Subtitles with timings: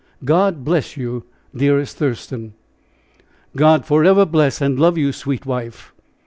[0.25, 1.25] God bless you,
[1.55, 2.55] dearest Thurston."
[3.55, 5.93] "God forever bless and love you, sweet wife."